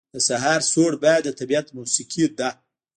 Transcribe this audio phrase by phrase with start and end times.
[0.13, 2.49] •د سهار سړی باد د طبیعت موسیقي ده.